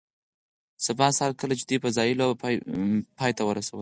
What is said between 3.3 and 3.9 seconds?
ته ورسوله